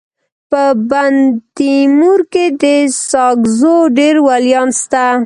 په 0.51 0.63
بندتیمور 0.91 2.19
کي 2.33 2.45
د 2.63 2.65
ساکزو 3.09 3.75
ډير 3.97 4.15
ولیان 4.27 4.69
سته. 4.81 5.05